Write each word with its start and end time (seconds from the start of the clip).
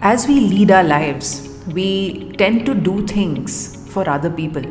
as 0.00 0.28
we 0.28 0.40
lead 0.40 0.70
our 0.70 0.84
lives, 0.84 1.48
we 1.72 2.32
tend 2.38 2.64
to 2.66 2.74
do 2.74 3.06
things 3.06 3.84
for 3.92 4.08
other 4.08 4.30
people. 4.30 4.62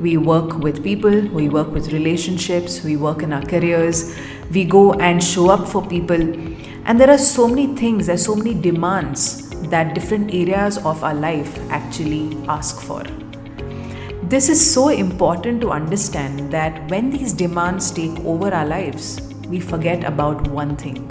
We 0.00 0.16
work 0.16 0.58
with 0.58 0.82
people, 0.82 1.20
we 1.28 1.48
work 1.48 1.72
with 1.72 1.92
relationships, 1.92 2.84
we 2.84 2.96
work 2.96 3.22
in 3.22 3.32
our 3.32 3.42
careers, 3.42 4.16
we 4.52 4.64
go 4.64 4.94
and 4.94 5.22
show 5.22 5.50
up 5.50 5.68
for 5.68 5.86
people. 5.86 6.20
And 6.86 7.00
there 7.00 7.10
are 7.10 7.18
so 7.18 7.48
many 7.48 7.74
things, 7.76 8.06
there's 8.06 8.24
so 8.24 8.36
many 8.36 8.54
demands 8.54 9.50
that 9.70 9.94
different 9.94 10.32
areas 10.32 10.78
of 10.78 11.02
our 11.02 11.14
life 11.14 11.58
actually 11.70 12.36
ask 12.48 12.80
for. 12.80 13.02
This 14.22 14.48
is 14.48 14.72
so 14.72 14.88
important 14.88 15.60
to 15.62 15.70
understand 15.70 16.52
that 16.52 16.88
when 16.88 17.10
these 17.10 17.32
demands 17.32 17.90
take 17.90 18.18
over 18.20 18.54
our 18.54 18.64
lives, 18.64 19.20
we 19.48 19.58
forget 19.58 20.04
about 20.04 20.46
one 20.48 20.76
thing 20.76 21.10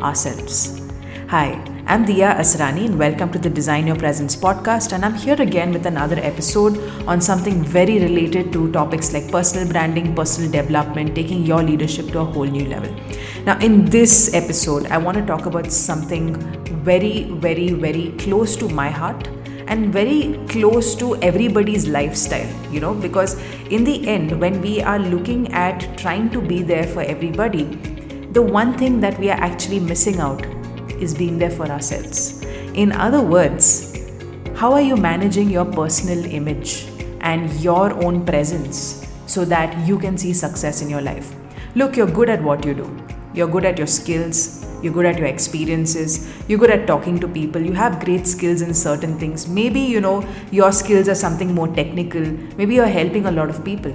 ourselves. 0.00 0.80
Hi, 1.28 1.75
I'm 1.88 2.04
Diya 2.04 2.36
Asrani, 2.36 2.86
and 2.86 2.98
welcome 2.98 3.30
to 3.30 3.38
the 3.38 3.48
Design 3.48 3.86
Your 3.86 3.94
Presence 3.94 4.34
podcast. 4.34 4.92
And 4.92 5.04
I'm 5.04 5.14
here 5.14 5.40
again 5.40 5.72
with 5.72 5.86
another 5.86 6.16
episode 6.18 6.78
on 7.06 7.20
something 7.20 7.62
very 7.62 8.00
related 8.00 8.52
to 8.54 8.72
topics 8.72 9.12
like 9.12 9.30
personal 9.30 9.68
branding, 9.68 10.12
personal 10.12 10.50
development, 10.50 11.14
taking 11.14 11.46
your 11.46 11.62
leadership 11.62 12.08
to 12.08 12.18
a 12.18 12.24
whole 12.24 12.44
new 12.44 12.64
level. 12.64 12.92
Now, 13.44 13.56
in 13.60 13.84
this 13.84 14.34
episode, 14.34 14.86
I 14.86 14.98
want 14.98 15.16
to 15.18 15.24
talk 15.24 15.46
about 15.46 15.70
something 15.70 16.34
very, 16.82 17.30
very, 17.34 17.68
very 17.68 18.10
close 18.18 18.56
to 18.56 18.68
my 18.68 18.90
heart 18.90 19.28
and 19.68 19.92
very 19.92 20.40
close 20.48 20.96
to 20.96 21.14
everybody's 21.22 21.86
lifestyle, 21.86 22.52
you 22.72 22.80
know, 22.80 22.94
because 22.94 23.40
in 23.70 23.84
the 23.84 24.08
end, 24.08 24.40
when 24.40 24.60
we 24.60 24.82
are 24.82 24.98
looking 24.98 25.52
at 25.52 25.96
trying 25.96 26.30
to 26.30 26.40
be 26.40 26.62
there 26.62 26.88
for 26.88 27.02
everybody, 27.02 27.62
the 28.32 28.42
one 28.42 28.76
thing 28.76 28.98
that 28.98 29.16
we 29.20 29.30
are 29.30 29.38
actually 29.38 29.78
missing 29.78 30.18
out 30.18 30.44
is 31.00 31.14
being 31.14 31.38
there 31.38 31.50
for 31.50 31.66
ourselves. 31.66 32.42
In 32.74 32.92
other 32.92 33.22
words, 33.22 33.96
how 34.54 34.72
are 34.72 34.80
you 34.80 34.96
managing 34.96 35.50
your 35.50 35.64
personal 35.64 36.24
image 36.24 36.86
and 37.20 37.50
your 37.60 37.92
own 38.04 38.24
presence 38.24 39.06
so 39.26 39.44
that 39.44 39.86
you 39.86 39.98
can 39.98 40.16
see 40.16 40.32
success 40.32 40.82
in 40.82 40.88
your 40.88 41.02
life? 41.02 41.34
Look, 41.74 41.96
you're 41.96 42.06
good 42.06 42.30
at 42.30 42.42
what 42.42 42.64
you 42.64 42.74
do, 42.74 43.06
you're 43.34 43.48
good 43.48 43.64
at 43.64 43.76
your 43.76 43.86
skills, 43.86 44.64
you're 44.82 44.92
good 44.92 45.06
at 45.06 45.18
your 45.18 45.26
experiences, 45.26 46.32
you're 46.48 46.58
good 46.58 46.70
at 46.70 46.86
talking 46.86 47.18
to 47.20 47.28
people, 47.28 47.60
you 47.60 47.72
have 47.72 48.04
great 48.04 48.26
skills 48.26 48.62
in 48.62 48.72
certain 48.72 49.18
things. 49.18 49.46
Maybe, 49.46 49.80
you 49.80 50.00
know, 50.00 50.26
your 50.50 50.72
skills 50.72 51.08
are 51.08 51.14
something 51.14 51.54
more 51.54 51.68
technical, 51.68 52.22
maybe 52.56 52.74
you're 52.76 52.86
helping 52.86 53.26
a 53.26 53.32
lot 53.32 53.50
of 53.50 53.64
people. 53.64 53.92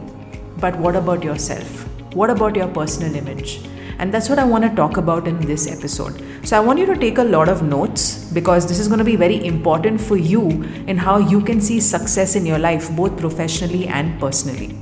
But 0.60 0.78
what 0.78 0.96
about 0.96 1.24
yourself? 1.24 1.88
What 2.14 2.30
about 2.30 2.56
your 2.56 2.68
personal 2.68 3.16
image? 3.16 3.62
And 4.02 4.12
that's 4.12 4.30
what 4.30 4.40
I 4.40 4.44
want 4.44 4.64
to 4.64 4.76
talk 4.76 4.98
about 4.98 5.28
in 5.28 5.40
this 5.46 5.68
episode. 5.72 6.24
So, 6.44 6.58
I 6.58 6.60
want 6.60 6.80
you 6.80 6.88
to 6.88 6.96
take 6.96 7.20
a 7.20 7.24
lot 7.24 7.48
of 7.48 7.62
notes 7.62 8.26
because 8.34 8.68
this 8.68 8.80
is 8.80 8.88
going 8.88 8.98
to 8.98 9.06
be 9.06 9.16
very 9.16 9.46
important 9.46 10.02
for 10.02 10.18
you 10.18 10.50
in 10.88 10.98
how 10.98 11.20
you 11.20 11.40
can 11.40 11.62
see 11.62 11.80
success 11.80 12.36
in 12.36 12.44
your 12.44 12.58
life, 12.58 12.90
both 12.96 13.16
professionally 13.16 13.88
and 13.88 14.20
personally. 14.20 14.76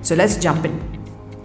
So, 0.00 0.14
let's 0.14 0.36
jump 0.36 0.64
in. 0.64 0.80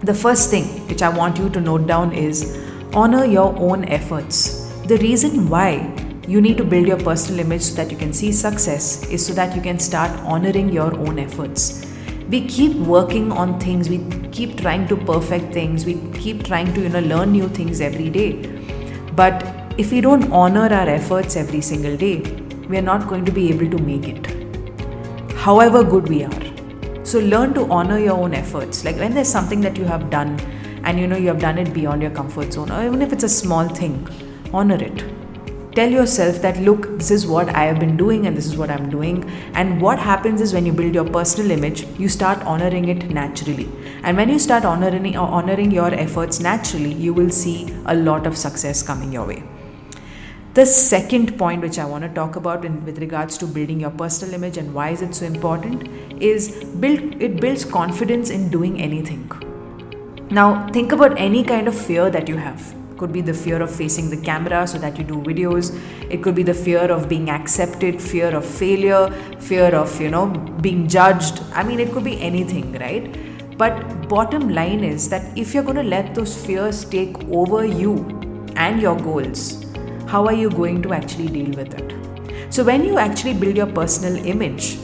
The 0.00 0.14
first 0.14 0.48
thing 0.50 0.64
which 0.88 1.02
I 1.02 1.10
want 1.10 1.38
you 1.38 1.50
to 1.50 1.60
note 1.60 1.86
down 1.86 2.14
is 2.14 2.58
honor 2.94 3.26
your 3.26 3.54
own 3.58 3.84
efforts. 3.84 4.72
The 4.86 4.96
reason 4.96 5.50
why 5.50 5.94
you 6.26 6.40
need 6.40 6.56
to 6.56 6.64
build 6.64 6.88
your 6.88 6.98
personal 6.98 7.40
image 7.40 7.60
so 7.60 7.74
that 7.74 7.90
you 7.90 7.98
can 7.98 8.14
see 8.14 8.32
success 8.32 9.06
is 9.10 9.26
so 9.26 9.34
that 9.34 9.54
you 9.54 9.60
can 9.60 9.78
start 9.78 10.10
honoring 10.20 10.72
your 10.72 10.94
own 10.94 11.18
efforts 11.18 11.84
we 12.28 12.46
keep 12.46 12.76
working 12.76 13.30
on 13.32 13.58
things 13.60 13.88
we 13.88 13.98
keep 14.30 14.56
trying 14.58 14.86
to 14.88 14.96
perfect 14.96 15.52
things 15.52 15.86
we 15.86 15.94
keep 16.18 16.44
trying 16.44 16.72
to 16.74 16.82
you 16.82 16.88
know 16.88 17.00
learn 17.00 17.32
new 17.32 17.48
things 17.48 17.80
every 17.80 18.10
day. 18.10 18.32
But 19.14 19.46
if 19.78 19.90
we 19.92 20.00
don't 20.00 20.30
honor 20.30 20.66
our 20.72 20.88
efforts 20.88 21.36
every 21.36 21.60
single 21.60 21.96
day 21.96 22.20
we 22.68 22.76
are 22.76 22.86
not 22.90 23.08
going 23.08 23.24
to 23.24 23.32
be 23.32 23.48
able 23.48 23.70
to 23.70 23.78
make 23.78 24.08
it. 24.08 24.26
However 25.32 25.82
good 25.82 26.08
we 26.08 26.24
are. 26.24 27.04
So 27.04 27.20
learn 27.20 27.54
to 27.54 27.66
honor 27.70 27.98
your 27.98 28.18
own 28.18 28.34
efforts. 28.34 28.84
Like 28.84 28.96
when 28.96 29.14
there's 29.14 29.28
something 29.28 29.60
that 29.62 29.78
you 29.78 29.84
have 29.84 30.10
done 30.10 30.38
and 30.84 30.98
you 30.98 31.06
know 31.06 31.16
you 31.16 31.28
have 31.28 31.40
done 31.40 31.58
it 31.58 31.72
beyond 31.72 32.02
your 32.02 32.10
comfort 32.10 32.52
zone 32.52 32.70
or 32.70 32.84
even 32.84 33.02
if 33.02 33.12
it's 33.12 33.24
a 33.24 33.28
small 33.28 33.68
thing 33.68 33.96
honor 34.52 34.82
it 34.82 35.04
tell 35.78 35.90
yourself 35.96 36.40
that 36.44 36.56
look 36.68 36.86
this 37.00 37.10
is 37.16 37.24
what 37.32 37.50
i 37.60 37.64
have 37.64 37.78
been 37.82 37.96
doing 37.96 38.26
and 38.26 38.36
this 38.36 38.46
is 38.46 38.56
what 38.60 38.70
i'm 38.76 38.88
doing. 38.90 39.18
And 39.60 39.80
what 39.80 39.98
happens 39.98 40.40
is 40.40 40.52
when 40.54 40.66
you 40.66 40.72
build 40.72 40.94
your 40.94 41.04
personal 41.16 41.50
image 41.56 41.84
you 41.98 42.08
start 42.08 42.42
honoring 42.52 42.88
it 42.94 43.10
naturally. 43.10 43.68
And 44.02 44.16
when 44.16 44.28
you 44.28 44.38
start 44.38 44.64
honoring 44.64 45.16
uh, 45.16 45.22
honoring 45.22 45.70
your 45.70 45.92
efforts 46.06 46.40
naturally 46.40 46.92
you 46.92 47.14
will 47.18 47.30
see 47.30 47.58
a 47.86 47.94
lot 47.94 48.26
of 48.26 48.36
success 48.36 48.82
coming 48.82 49.12
your 49.12 49.26
way. 49.26 49.42
The 50.54 50.64
second 50.66 51.36
point 51.42 51.62
which 51.68 51.78
i 51.78 51.84
want 51.92 52.08
to 52.08 52.10
talk 52.20 52.36
about 52.42 52.64
in, 52.64 52.84
with 52.84 52.98
regards 52.98 53.38
to 53.42 53.46
building 53.58 53.80
your 53.86 53.90
personal 54.02 54.34
image 54.40 54.56
and 54.56 54.74
why 54.74 54.88
is 54.96 55.02
it 55.02 55.14
so 55.14 55.26
important 55.26 55.88
is 56.32 56.48
build 56.86 57.22
it 57.28 57.40
builds 57.46 57.64
confidence 57.78 58.30
in 58.30 58.50
doing 58.58 58.80
anything. 58.88 59.30
Now 60.40 60.48
think 60.78 60.98
about 60.98 61.16
any 61.28 61.44
kind 61.54 61.68
of 61.74 61.80
fear 61.86 62.10
that 62.18 62.34
you 62.34 62.36
have 62.48 62.68
could 62.98 63.12
be 63.12 63.20
the 63.20 63.34
fear 63.34 63.62
of 63.62 63.74
facing 63.74 64.10
the 64.10 64.16
camera 64.16 64.66
so 64.66 64.78
that 64.78 64.98
you 64.98 65.04
do 65.04 65.20
videos. 65.22 65.72
It 66.10 66.22
could 66.22 66.34
be 66.34 66.42
the 66.42 66.54
fear 66.54 66.90
of 66.96 67.08
being 67.08 67.30
accepted 67.30 68.00
fear 68.02 68.34
of 68.36 68.44
failure 68.44 69.10
fear 69.38 69.74
of 69.74 70.00
you 70.00 70.10
know 70.10 70.26
being 70.60 70.88
judged. 70.88 71.40
I 71.52 71.62
mean 71.62 71.80
it 71.80 71.92
could 71.92 72.04
be 72.04 72.20
anything 72.20 72.72
right? 72.72 73.16
But 73.56 74.08
bottom 74.08 74.50
line 74.50 74.84
is 74.84 75.08
that 75.08 75.36
if 75.36 75.54
you're 75.54 75.64
going 75.64 75.76
to 75.76 75.82
let 75.82 76.14
those 76.14 76.36
fears 76.46 76.84
take 76.84 77.16
over 77.28 77.64
you 77.64 77.94
and 78.56 78.80
your 78.80 78.96
goals 78.96 79.64
how 80.06 80.24
are 80.26 80.32
you 80.32 80.48
going 80.48 80.82
to 80.82 80.92
actually 80.94 81.28
deal 81.28 81.50
with 81.54 81.74
it? 81.74 81.94
So 82.50 82.64
when 82.64 82.84
you 82.84 82.98
actually 82.98 83.34
build 83.34 83.56
your 83.56 83.66
personal 83.66 84.24
image 84.24 84.78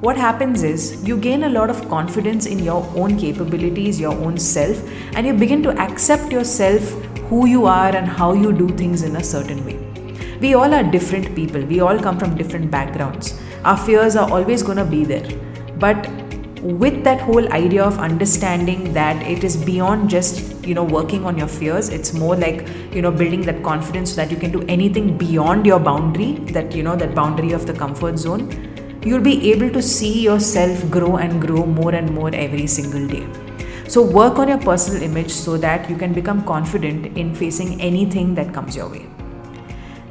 what 0.00 0.16
happens 0.16 0.62
is 0.62 1.02
you 1.02 1.16
gain 1.16 1.42
a 1.42 1.48
lot 1.48 1.68
of 1.68 1.88
confidence 1.88 2.46
in 2.46 2.60
your 2.60 2.86
own 2.94 3.18
capabilities, 3.18 3.98
your 3.98 4.12
own 4.12 4.38
self, 4.38 4.80
and 5.16 5.26
you 5.26 5.32
begin 5.32 5.60
to 5.64 5.70
accept 5.76 6.30
yourself 6.30 6.90
who 7.28 7.46
you 7.46 7.66
are 7.66 7.94
and 7.94 8.06
how 8.06 8.32
you 8.32 8.52
do 8.52 8.68
things 8.68 9.02
in 9.02 9.16
a 9.16 9.24
certain 9.24 9.64
way. 9.66 9.76
We 10.40 10.54
all 10.54 10.72
are 10.72 10.84
different 10.84 11.34
people, 11.34 11.62
we 11.62 11.80
all 11.80 11.98
come 11.98 12.16
from 12.16 12.36
different 12.36 12.70
backgrounds. 12.70 13.40
Our 13.64 13.76
fears 13.76 14.14
are 14.14 14.30
always 14.30 14.62
going 14.62 14.78
to 14.78 14.84
be 14.84 15.04
there. 15.04 15.28
But 15.80 16.08
with 16.62 17.02
that 17.02 17.20
whole 17.20 17.52
idea 17.52 17.82
of 17.82 17.98
understanding 17.98 18.92
that 18.92 19.20
it 19.22 19.42
is 19.42 19.56
beyond 19.56 20.10
just 20.10 20.64
you 20.66 20.74
know 20.74 20.82
working 20.82 21.24
on 21.24 21.38
your 21.38 21.46
fears 21.46 21.88
it's 21.88 22.12
more 22.12 22.34
like 22.34 22.66
you 22.92 23.00
know 23.00 23.12
building 23.12 23.42
that 23.42 23.62
confidence 23.62 24.10
so 24.10 24.16
that 24.16 24.28
you 24.28 24.36
can 24.36 24.50
do 24.50 24.60
anything 24.66 25.16
beyond 25.16 25.64
your 25.64 25.78
boundary 25.78 26.32
that 26.56 26.74
you 26.74 26.82
know 26.82 26.96
that 26.96 27.14
boundary 27.14 27.52
of 27.52 27.64
the 27.64 27.72
comfort 27.72 28.18
zone 28.18 28.50
you'll 29.08 29.28
be 29.32 29.36
able 29.52 29.76
to 29.80 29.82
see 29.90 30.14
yourself 30.30 30.88
grow 30.96 31.16
and 31.26 31.46
grow 31.48 31.66
more 31.82 31.94
and 32.00 32.18
more 32.20 32.32
every 32.46 32.66
single 32.78 33.06
day 33.16 33.26
so, 33.88 34.02
work 34.02 34.38
on 34.38 34.48
your 34.48 34.58
personal 34.58 35.02
image 35.02 35.30
so 35.30 35.56
that 35.56 35.88
you 35.88 35.96
can 35.96 36.12
become 36.12 36.44
confident 36.44 37.16
in 37.16 37.34
facing 37.34 37.80
anything 37.80 38.34
that 38.34 38.52
comes 38.52 38.76
your 38.76 38.86
way. 38.90 39.06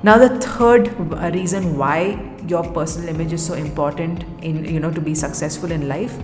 Now, 0.01 0.17
the 0.17 0.29
third 0.39 0.87
reason 1.35 1.77
why 1.77 2.19
your 2.47 2.63
personal 2.73 3.09
image 3.09 3.33
is 3.33 3.45
so 3.45 3.53
important 3.53 4.23
in 4.41 4.65
you 4.65 4.79
know 4.79 4.89
to 4.89 5.01
be 5.01 5.13
successful 5.13 5.71
in 5.71 5.87
life 5.87 6.17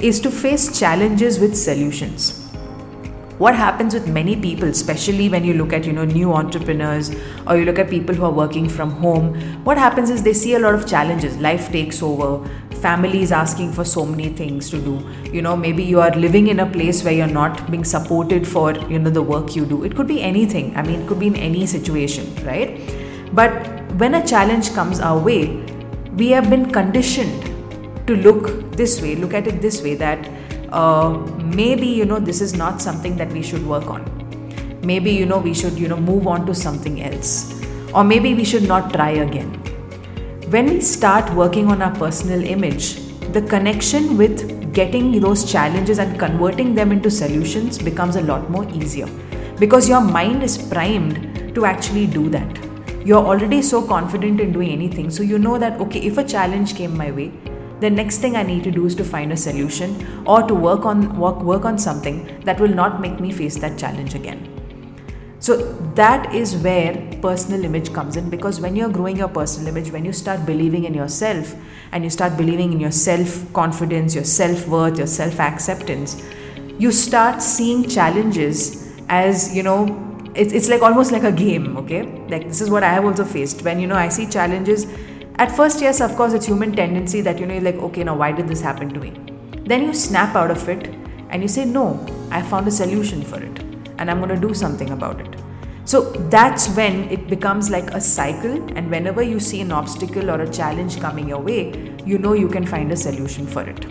is 0.00 0.18
to 0.20 0.30
face 0.30 0.76
challenges 0.78 1.38
with 1.38 1.56
solutions 1.56 2.45
what 3.38 3.54
happens 3.54 3.92
with 3.92 4.08
many 4.08 4.34
people 4.34 4.68
especially 4.68 5.28
when 5.28 5.44
you 5.44 5.54
look 5.54 5.72
at 5.72 5.84
you 5.84 5.92
know 5.92 6.04
new 6.04 6.32
entrepreneurs 6.32 7.14
or 7.46 7.56
you 7.58 7.64
look 7.66 7.78
at 7.78 7.90
people 7.90 8.14
who 8.14 8.24
are 8.24 8.32
working 8.32 8.68
from 8.68 8.90
home 8.90 9.34
what 9.64 9.76
happens 9.76 10.10
is 10.10 10.22
they 10.22 10.32
see 10.32 10.54
a 10.54 10.58
lot 10.58 10.74
of 10.74 10.86
challenges. 10.86 11.36
Life 11.38 11.70
takes 11.70 12.02
over. 12.02 12.48
Family 12.82 13.22
is 13.22 13.32
asking 13.32 13.72
for 13.72 13.84
so 13.84 14.04
many 14.04 14.28
things 14.28 14.70
to 14.70 14.80
do. 14.80 14.94
You 15.32 15.42
know 15.42 15.56
maybe 15.56 15.82
you 15.84 16.00
are 16.00 16.10
living 16.24 16.48
in 16.48 16.60
a 16.60 16.66
place 16.66 17.02
where 17.04 17.12
you're 17.12 17.34
not 17.38 17.70
being 17.70 17.84
supported 17.84 18.46
for 18.46 18.72
you 18.94 18.98
know 18.98 19.10
the 19.10 19.22
work 19.22 19.56
you 19.56 19.66
do. 19.66 19.82
It 19.84 19.96
could 19.96 20.06
be 20.06 20.22
anything. 20.22 20.76
I 20.76 20.82
mean 20.82 21.00
it 21.02 21.08
could 21.08 21.18
be 21.18 21.26
in 21.26 21.36
any 21.36 21.66
situation 21.66 22.34
right? 22.44 22.80
But 23.32 23.52
when 24.02 24.14
a 24.14 24.26
challenge 24.26 24.72
comes 24.72 25.00
our 25.00 25.18
way 25.18 25.40
we 26.14 26.30
have 26.30 26.48
been 26.48 26.70
conditioned 26.70 27.52
to 28.06 28.16
look 28.16 28.48
this 28.76 29.00
way 29.02 29.14
look 29.16 29.34
at 29.34 29.46
it 29.46 29.60
this 29.60 29.82
way 29.82 29.94
that 29.94 30.28
uh, 30.72 31.10
maybe 31.60 31.86
you 31.86 32.04
know 32.04 32.18
this 32.18 32.40
is 32.40 32.54
not 32.54 32.82
something 32.82 33.16
that 33.16 33.32
we 33.32 33.42
should 33.42 33.66
work 33.66 33.86
on. 33.86 34.04
Maybe 34.82 35.10
you 35.10 35.26
know 35.26 35.38
we 35.38 35.54
should 35.54 35.78
you 35.78 35.88
know 35.88 35.96
move 35.96 36.26
on 36.26 36.46
to 36.46 36.54
something 36.54 37.02
else. 37.02 37.62
Or 37.94 38.04
maybe 38.04 38.34
we 38.34 38.44
should 38.44 38.68
not 38.68 38.92
try 38.92 39.10
again. 39.10 39.52
When 40.50 40.66
we 40.66 40.80
start 40.80 41.32
working 41.34 41.68
on 41.68 41.82
our 41.82 41.94
personal 41.94 42.44
image 42.44 42.96
the 43.36 43.42
connection 43.42 44.16
with 44.16 44.72
getting 44.72 45.20
those 45.20 45.50
challenges 45.50 45.98
and 45.98 46.18
converting 46.18 46.74
them 46.74 46.92
into 46.92 47.10
solutions 47.10 47.78
becomes 47.78 48.16
a 48.16 48.22
lot 48.22 48.48
more 48.50 48.66
easier. 48.70 49.08
Because 49.58 49.88
your 49.88 50.00
mind 50.00 50.42
is 50.42 50.56
primed 50.56 51.54
to 51.54 51.64
actually 51.64 52.06
do 52.06 52.30
that. 52.30 52.58
You're 53.04 53.24
already 53.24 53.60
so 53.62 53.82
confident 53.86 54.40
in 54.40 54.52
doing 54.52 54.70
anything. 54.70 55.10
So 55.10 55.22
you 55.22 55.38
know 55.38 55.58
that 55.58 55.80
okay 55.80 56.00
if 56.00 56.18
a 56.18 56.24
challenge 56.24 56.74
came 56.76 56.96
my 56.96 57.10
way 57.10 57.32
the 57.80 57.90
next 57.90 58.18
thing 58.18 58.36
I 58.36 58.42
need 58.42 58.64
to 58.64 58.70
do 58.70 58.86
is 58.86 58.94
to 58.96 59.04
find 59.04 59.32
a 59.32 59.36
solution 59.36 60.24
or 60.26 60.42
to 60.42 60.54
work 60.54 60.86
on 60.86 61.18
work, 61.18 61.42
work 61.42 61.64
on 61.64 61.78
something 61.78 62.40
that 62.44 62.58
will 62.58 62.74
not 62.74 63.00
make 63.00 63.20
me 63.20 63.32
face 63.32 63.56
that 63.56 63.78
challenge 63.78 64.14
again. 64.14 64.52
So 65.38 65.56
that 65.94 66.34
is 66.34 66.56
where 66.56 66.94
personal 67.20 67.64
image 67.64 67.92
comes 67.92 68.16
in 68.16 68.30
because 68.30 68.60
when 68.60 68.74
you're 68.74 68.88
growing 68.88 69.16
your 69.16 69.28
personal 69.28 69.68
image, 69.68 69.90
when 69.92 70.04
you 70.04 70.12
start 70.12 70.46
believing 70.46 70.84
in 70.84 70.94
yourself 70.94 71.54
and 71.92 72.02
you 72.02 72.10
start 72.10 72.36
believing 72.36 72.72
in 72.72 72.80
your 72.80 72.90
self 72.90 73.52
confidence, 73.52 74.14
your 74.14 74.24
self 74.24 74.66
worth, 74.66 74.96
your 74.98 75.06
self 75.06 75.38
acceptance, 75.38 76.22
you 76.78 76.90
start 76.90 77.42
seeing 77.42 77.88
challenges 77.88 78.92
as, 79.08 79.54
you 79.54 79.62
know, 79.62 80.02
it's, 80.34 80.52
it's 80.52 80.68
like 80.68 80.82
almost 80.82 81.12
like 81.12 81.22
a 81.22 81.32
game, 81.32 81.76
okay? 81.76 82.02
Like 82.28 82.48
this 82.48 82.60
is 82.60 82.70
what 82.70 82.82
I 82.82 82.92
have 82.92 83.04
also 83.04 83.24
faced. 83.24 83.62
When, 83.62 83.78
you 83.78 83.86
know, 83.86 83.94
I 83.94 84.08
see 84.08 84.26
challenges, 84.26 84.86
at 85.38 85.54
first, 85.54 85.80
yes, 85.80 86.00
of 86.00 86.16
course, 86.16 86.32
it's 86.32 86.46
human 86.46 86.74
tendency 86.74 87.20
that, 87.20 87.38
you 87.38 87.46
know, 87.46 87.58
like, 87.58 87.76
okay, 87.76 88.04
now 88.04 88.16
why 88.16 88.32
did 88.32 88.48
this 88.48 88.60
happen 88.60 88.88
to 88.94 89.00
me? 89.00 89.12
Then 89.64 89.82
you 89.82 89.92
snap 89.92 90.34
out 90.34 90.50
of 90.50 90.68
it 90.68 90.94
and 91.30 91.42
you 91.42 91.48
say, 91.48 91.64
no, 91.64 92.04
I 92.30 92.42
found 92.42 92.66
a 92.68 92.70
solution 92.70 93.22
for 93.22 93.42
it 93.42 93.58
and 93.98 94.10
I'm 94.10 94.18
going 94.20 94.40
to 94.40 94.48
do 94.48 94.54
something 94.54 94.90
about 94.90 95.20
it. 95.20 95.40
So 95.84 96.10
that's 96.30 96.68
when 96.70 97.08
it 97.10 97.28
becomes 97.28 97.70
like 97.70 97.92
a 97.92 98.00
cycle, 98.00 98.56
and 98.76 98.90
whenever 98.90 99.22
you 99.22 99.38
see 99.38 99.60
an 99.60 99.70
obstacle 99.70 100.30
or 100.32 100.40
a 100.40 100.52
challenge 100.52 100.98
coming 100.98 101.28
your 101.28 101.38
way, 101.38 101.94
you 102.04 102.18
know 102.18 102.32
you 102.32 102.48
can 102.48 102.66
find 102.66 102.90
a 102.90 102.96
solution 102.96 103.46
for 103.46 103.62
it. 103.62 103.84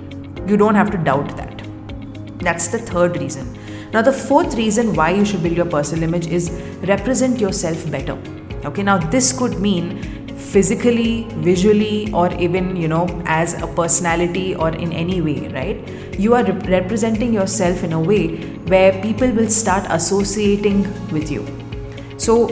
You 0.46 0.58
don't 0.58 0.76
have 0.76 0.92
to 0.92 0.98
doubt 0.98 1.38
that. 1.38 1.66
That's 2.40 2.68
the 2.68 2.80
third 2.80 3.16
reason. 3.16 3.58
Now, 3.94 4.02
the 4.02 4.12
fourth 4.12 4.56
reason 4.56 4.94
why 4.94 5.12
you 5.12 5.24
should 5.24 5.42
build 5.42 5.56
your 5.56 5.68
personal 5.68 6.04
image 6.04 6.28
is 6.28 6.52
represent 6.82 7.40
yourself 7.40 7.90
better. 7.90 8.18
Okay, 8.66 8.84
now 8.84 8.98
this 8.98 9.32
could 9.32 9.62
mean 9.62 10.15
physically, 10.38 11.28
visually, 11.38 12.12
or 12.14 12.34
even, 12.34 12.76
you 12.76 12.88
know, 12.88 13.08
as 13.26 13.54
a 13.62 13.68
personality 13.68 14.56
or 14.56 14.70
in 14.70 14.92
any 14.92 15.22
way, 15.22 15.48
right? 15.50 16.20
You 16.20 16.36
are 16.36 16.44
rep- 16.44 16.68
representing 16.68 17.34
yourself 17.34 17.84
in 17.84 17.94
a 17.94 18.00
way 18.00 18.38
where 18.74 19.02
people 19.02 19.30
will 19.32 19.50
start 19.50 19.86
associating 19.90 20.84
with 21.12 21.32
you. 21.32 21.46
So, 22.18 22.48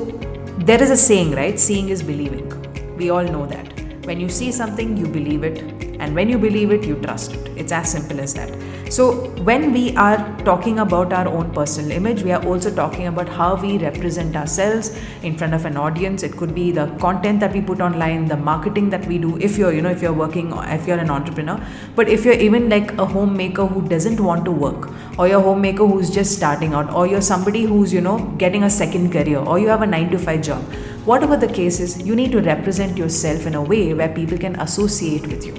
there 0.59 0.81
is 0.81 0.91
a 0.91 0.97
saying, 0.97 1.31
right? 1.31 1.59
Seeing 1.59 1.89
is 1.89 2.03
believing. 2.03 2.49
We 2.97 3.09
all 3.09 3.23
know 3.23 3.45
that. 3.47 4.05
When 4.05 4.19
you 4.19 4.29
see 4.29 4.51
something, 4.51 4.97
you 4.97 5.07
believe 5.07 5.43
it, 5.43 5.59
and 5.99 6.13
when 6.13 6.29
you 6.29 6.37
believe 6.37 6.71
it, 6.71 6.83
you 6.83 6.95
trust 6.95 7.33
it. 7.33 7.47
It's 7.57 7.71
as 7.71 7.91
simple 7.91 8.19
as 8.19 8.33
that. 8.33 8.49
So, 8.93 9.05
when 9.49 9.73
we 9.73 9.95
are 9.95 10.17
talking 10.45 10.77
about 10.77 11.13
our 11.13 11.27
own 11.27 11.51
personal 11.51 11.93
image, 11.93 12.21
we 12.21 12.31
are 12.31 12.45
also 12.45 12.69
talking 12.69 13.07
about 13.07 13.27
how 13.27 13.55
we 13.59 13.79
represent 13.79 14.35
ourselves 14.35 14.95
in 15.23 15.35
front 15.35 15.55
of 15.55 15.65
an 15.65 15.77
audience. 15.77 16.21
It 16.21 16.37
could 16.37 16.53
be 16.53 16.71
the 16.71 16.85
content 16.99 17.39
that 17.39 17.53
we 17.53 17.61
put 17.61 17.81
online, 17.81 18.27
the 18.27 18.37
marketing 18.37 18.91
that 18.91 19.07
we 19.07 19.17
do. 19.17 19.35
If 19.37 19.57
you're, 19.57 19.73
you 19.73 19.81
know, 19.81 19.89
if 19.89 20.03
you're 20.03 20.13
working, 20.13 20.53
if 20.75 20.85
you're 20.85 20.99
an 20.99 21.09
entrepreneur, 21.09 21.59
but 21.95 22.07
if 22.07 22.23
you're 22.23 22.35
even 22.35 22.69
like 22.69 22.93
a 22.99 23.05
homemaker 23.07 23.65
who 23.65 23.81
doesn't 23.87 24.19
want 24.19 24.45
to 24.45 24.51
work, 24.51 24.91
or 25.17 25.27
you're 25.27 25.39
a 25.39 25.41
homemaker 25.49 25.87
who's 25.87 26.11
just 26.11 26.37
starting 26.37 26.75
out, 26.75 26.93
or 26.93 27.07
you're 27.07 27.27
somebody 27.31 27.63
who's, 27.63 27.91
you 27.91 28.01
know, 28.01 28.19
getting 28.37 28.61
a 28.61 28.69
second 28.69 29.11
career, 29.11 29.39
or 29.39 29.57
you 29.57 29.69
have 29.69 29.81
a 29.81 29.87
nine 29.87 30.11
to 30.11 30.19
five 30.19 30.43
job, 30.43 30.61
whatever 31.03 31.35
the 31.35 31.47
case 31.47 31.79
is, 31.79 31.99
you 32.03 32.15
need 32.15 32.31
to 32.31 32.41
represent 32.41 32.95
yourself 32.95 33.47
in 33.47 33.55
a 33.55 33.63
way 33.63 33.91
where 33.95 34.09
people 34.09 34.37
can 34.37 34.55
associate 34.59 35.25
with 35.25 35.47
you. 35.47 35.55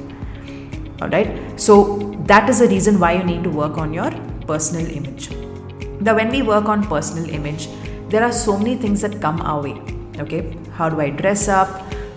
Alright, 1.03 1.61
so 1.61 2.14
that 2.27 2.49
is 2.49 2.61
the 2.61 2.69
reason 2.69 2.99
why 2.99 3.13
you 3.13 3.23
need 3.23 3.45
to 3.45 3.51
work 3.51 3.77
on 3.77 3.93
your 3.93 4.11
personal 4.47 4.87
image. 4.91 5.31
Now, 6.01 6.15
when 6.15 6.31
we 6.31 6.41
work 6.43 6.67
on 6.67 6.87
personal 6.87 7.29
image, 7.29 7.69
there 8.09 8.23
are 8.25 8.33
so 8.33 8.57
many 8.57 8.77
things 8.77 9.01
that 9.03 9.21
come 9.21 9.41
our 9.43 9.63
way. 9.63 9.81
Okay, 10.19 10.57
how 10.73 10.89
do 10.89 11.01
I 11.01 11.11
dress 11.11 11.49
up? 11.49 11.69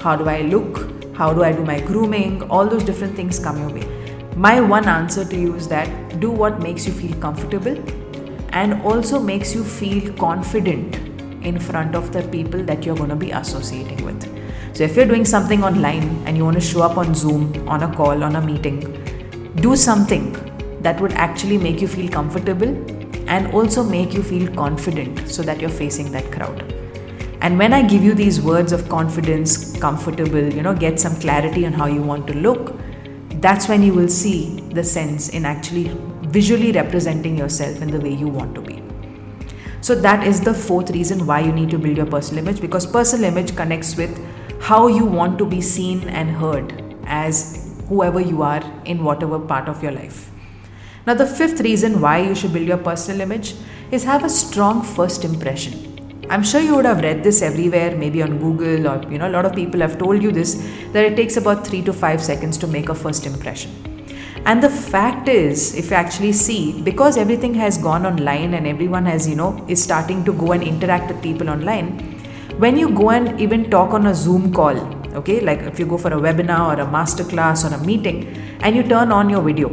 How 0.02 0.16
do 0.16 0.30
I 0.30 0.42
look? 0.42 1.16
How 1.16 1.34
do 1.34 1.44
I 1.44 1.52
do 1.52 1.64
my 1.66 1.82
grooming? 1.82 2.44
All 2.44 2.68
those 2.68 2.84
different 2.84 3.16
things 3.16 3.40
come 3.40 3.58
your 3.58 3.70
way. 3.70 3.86
My 4.36 4.62
one 4.62 4.88
answer 4.88 5.26
to 5.26 5.36
you 5.36 5.56
is 5.56 5.68
that 5.68 6.20
do 6.20 6.32
what 6.32 6.62
makes 6.62 6.86
you 6.86 6.94
feel 6.94 7.14
comfortable 7.20 7.78
and 8.50 8.82
also 8.84 9.20
makes 9.20 9.54
you 9.54 9.64
feel 9.64 10.14
confident 10.14 10.96
in 11.44 11.60
front 11.60 11.96
of 11.96 12.14
the 12.14 12.22
people 12.30 12.64
that 12.64 12.86
you're 12.86 12.96
going 12.96 13.10
to 13.10 13.16
be 13.16 13.32
associating 13.32 14.06
with. 14.06 14.24
So, 14.76 14.84
if 14.84 14.96
you're 14.96 15.08
doing 15.08 15.26
something 15.26 15.64
online 15.64 16.24
and 16.26 16.38
you 16.38 16.46
want 16.46 16.56
to 16.56 16.62
show 16.62 16.82
up 16.82 16.98
on 16.98 17.14
Zoom, 17.16 17.68
on 17.68 17.84
a 17.84 17.94
call, 17.94 18.24
on 18.24 18.36
a 18.36 18.42
meeting, 18.42 19.07
do 19.58 19.76
something 19.76 20.32
that 20.82 21.00
would 21.02 21.14
actually 21.14 21.58
make 21.58 21.82
you 21.82 21.88
feel 21.88 22.10
comfortable 22.10 22.70
and 23.28 23.48
also 23.54 23.84
make 23.84 24.14
you 24.14 24.24
feel 24.24 24.54
confident 24.54 25.28
so 25.28 25.42
that 25.44 25.60
you're 25.60 25.70
facing 25.70 26.12
that 26.12 26.32
crowd. 26.32 26.74
And 27.42 27.58
when 27.58 27.74
I 27.74 27.82
give 27.82 28.04
you 28.04 28.14
these 28.14 28.42
words 28.42 28.72
of 28.72 28.88
confidence, 28.90 29.78
comfortable, 29.80 30.52
you 30.54 30.64
know, 30.64 30.74
get 30.74 31.00
some 31.00 31.16
clarity 31.20 31.66
on 31.66 31.74
how 31.74 31.86
you 31.86 32.02
want 32.02 32.28
to 32.28 32.34
look, 32.34 32.76
that's 33.42 33.68
when 33.68 33.84
you 33.84 33.94
will 33.94 34.10
see 34.10 34.62
the 34.72 34.84
sense 34.84 35.30
in 35.30 35.46
actually 35.46 35.92
visually 36.24 36.72
representing 36.72 37.38
yourself 37.38 37.82
in 37.82 37.92
the 37.92 38.00
way 38.00 38.14
you 38.14 38.28
want 38.28 38.56
to 38.56 38.62
be. 38.62 38.82
So, 39.82 39.96
that 39.96 40.26
is 40.26 40.42
the 40.42 40.54
fourth 40.54 40.90
reason 40.90 41.26
why 41.26 41.42
you 41.42 41.52
need 41.52 41.70
to 41.70 41.78
build 41.78 41.98
your 41.98 42.08
personal 42.08 42.46
image 42.46 42.60
because 42.60 42.86
personal 42.86 43.26
image 43.26 43.56
connects 43.56 43.96
with 43.96 44.20
how 44.60 44.88
you 44.88 45.06
want 45.06 45.38
to 45.38 45.46
be 45.46 45.62
seen 45.62 46.10
and 46.10 46.30
heard 46.30 46.84
as 47.06 47.67
whoever 47.88 48.20
you 48.20 48.42
are 48.42 48.64
in 48.86 49.04
whatever 49.04 49.40
part 49.40 49.68
of 49.70 49.82
your 49.82 49.92
life. 49.92 50.30
Now, 51.06 51.14
the 51.14 51.26
fifth 51.26 51.62
reason 51.62 52.02
why 52.02 52.20
you 52.20 52.36
should 52.36 52.54
build 52.54 52.68
your 52.68 52.78
personal 52.78 53.22
image 53.22 53.56
is 53.92 54.04
have 54.04 54.24
a 54.26 54.30
strong 54.30 54.84
first 54.84 55.24
impression. 55.24 55.84
I'm 56.30 56.44
sure 56.44 56.60
you 56.60 56.76
would 56.76 56.84
have 56.84 57.02
read 57.02 57.24
this 57.24 57.42
everywhere, 57.42 57.96
maybe 57.96 58.22
on 58.22 58.38
Google, 58.40 58.88
or 58.88 59.10
you 59.10 59.18
know, 59.18 59.30
a 59.30 59.36
lot 59.38 59.46
of 59.46 59.56
people 59.56 59.80
have 59.80 59.98
told 59.98 60.22
you 60.22 60.34
this 60.34 60.56
that 60.92 61.06
it 61.06 61.16
takes 61.16 61.38
about 61.38 61.66
three 61.66 61.82
to 61.84 61.94
five 61.94 62.22
seconds 62.22 62.58
to 62.58 62.68
make 62.68 62.90
a 62.90 62.96
first 62.96 63.26
impression. 63.26 63.72
And 64.46 64.62
the 64.62 64.70
fact 64.70 65.30
is, 65.30 65.76
if 65.76 65.90
you 65.90 65.96
actually 65.96 66.34
see, 66.34 66.82
because 66.82 67.18
everything 67.18 67.54
has 67.54 67.78
gone 67.78 68.06
online 68.06 68.54
and 68.54 68.68
everyone 68.68 69.06
has, 69.06 69.28
you 69.28 69.36
know, 69.36 69.66
is 69.70 69.82
starting 69.82 70.26
to 70.26 70.34
go 70.34 70.52
and 70.52 70.64
interact 70.64 71.08
with 71.08 71.22
people 71.24 71.50
online, 71.50 72.00
when 72.58 72.78
you 72.78 72.90
go 72.90 73.12
and 73.12 73.40
even 73.40 73.70
talk 73.70 73.94
on 73.94 74.08
a 74.08 74.14
Zoom 74.16 74.54
call, 74.54 74.76
okay? 75.18 75.42
Like 75.42 75.60
if 75.62 75.80
you 75.80 75.86
go 75.86 75.98
for 75.98 76.14
a 76.14 76.22
webinar 76.28 76.76
or 76.76 76.82
a 76.82 76.90
master 76.90 77.24
class 77.24 77.66
or 77.66 77.74
a 77.74 77.84
meeting 77.86 78.26
and 78.62 78.76
you 78.76 78.84
turn 78.84 79.12
on 79.12 79.30
your 79.30 79.42
video 79.42 79.70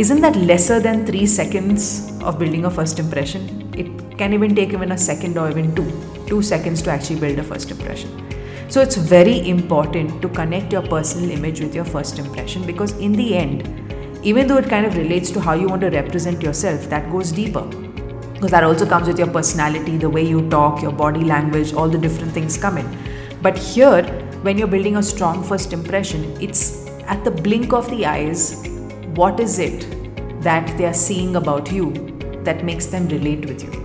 isn't 0.00 0.22
that 0.22 0.36
lesser 0.36 0.80
than 0.80 1.04
3 1.04 1.26
seconds 1.26 2.12
of 2.22 2.38
building 2.38 2.64
a 2.64 2.70
first 2.70 2.98
impression? 2.98 3.70
It 3.76 4.16
can 4.16 4.32
even 4.32 4.54
take 4.54 4.72
even 4.72 4.92
a 4.92 4.96
second 4.96 5.36
or 5.36 5.50
even 5.50 5.74
two 5.74 5.84
two 6.28 6.40
seconds 6.50 6.80
to 6.82 6.90
actually 6.90 7.18
build 7.20 7.40
a 7.40 7.42
first 7.42 7.70
impression. 7.74 8.10
So 8.68 8.80
it's 8.80 8.96
very 8.96 9.34
important 9.50 10.22
to 10.22 10.30
connect 10.38 10.72
your 10.72 10.82
personal 10.94 11.30
image 11.36 11.60
with 11.60 11.74
your 11.74 11.84
first 11.84 12.18
impression 12.18 12.64
because 12.70 12.92
in 13.08 13.12
the 13.12 13.28
end 13.42 13.68
even 14.22 14.46
though 14.46 14.58
it 14.58 14.70
kind 14.70 14.86
of 14.86 14.96
relates 14.96 15.30
to 15.32 15.40
how 15.48 15.54
you 15.54 15.68
want 15.68 15.82
to 15.82 15.90
represent 15.90 16.42
yourself 16.48 16.88
that 16.88 17.10
goes 17.10 17.32
deeper. 17.32 17.66
Because 18.32 18.52
that 18.52 18.64
also 18.64 18.86
comes 18.86 19.06
with 19.06 19.18
your 19.18 19.30
personality 19.38 19.98
the 19.98 20.08
way 20.08 20.26
you 20.26 20.48
talk 20.48 20.82
your 20.88 20.92
body 20.92 21.24
language 21.36 21.74
all 21.74 21.88
the 21.88 21.98
different 22.08 22.32
things 22.32 22.56
come 22.56 22.78
in 22.78 22.98
but 23.42 23.56
here, 23.56 24.02
when 24.42 24.58
you're 24.58 24.68
building 24.68 24.96
a 24.96 25.02
strong 25.02 25.42
first 25.42 25.72
impression, 25.72 26.36
it's 26.40 26.86
at 27.06 27.24
the 27.24 27.30
blink 27.30 27.72
of 27.72 27.88
the 27.90 28.06
eyes 28.06 28.66
what 29.14 29.40
is 29.40 29.58
it 29.58 29.86
that 30.42 30.76
they 30.78 30.86
are 30.86 30.94
seeing 30.94 31.36
about 31.36 31.70
you 31.72 31.92
that 32.44 32.64
makes 32.64 32.86
them 32.86 33.08
relate 33.08 33.46
with 33.46 33.62
you. 33.62 33.80